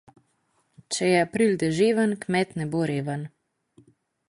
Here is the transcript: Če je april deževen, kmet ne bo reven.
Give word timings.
Če 0.95 1.09
je 1.09 1.19
april 1.25 1.53
deževen, 1.65 2.17
kmet 2.25 2.57
ne 2.61 2.69
bo 2.75 2.83
reven. 2.95 3.29